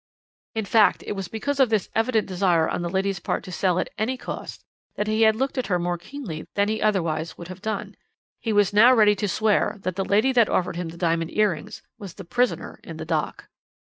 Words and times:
"In 0.55 0.65
fact 0.65 1.03
it 1.05 1.11
was 1.11 1.27
because 1.27 1.59
of 1.59 1.69
this 1.69 1.87
evident 1.93 2.27
desire 2.27 2.67
on 2.67 2.81
the 2.81 2.89
lady's 2.89 3.19
part 3.19 3.43
to 3.43 3.51
sell 3.51 3.77
at 3.77 3.91
any 3.99 4.17
cost 4.17 4.63
that 4.95 5.05
he 5.05 5.21
had 5.21 5.35
looked 5.35 5.59
at 5.59 5.67
her 5.67 5.77
more 5.77 5.99
keenly 5.99 6.47
than 6.55 6.69
he 6.69 6.81
otherwise 6.81 7.37
would 7.37 7.49
have 7.49 7.61
done. 7.61 7.95
He 8.39 8.51
was 8.51 8.73
now 8.73 8.95
ready 8.95 9.13
to 9.15 9.27
swear 9.27 9.77
that 9.81 9.97
the 9.97 10.03
lady 10.03 10.31
that 10.31 10.49
offered 10.49 10.75
him 10.75 10.89
the 10.89 10.97
diamond 10.97 11.29
earrings 11.37 11.83
was 11.99 12.15
the 12.15 12.25
prisoner 12.25 12.79
in 12.83 12.97
the 12.97 13.05
dock. 13.05 13.47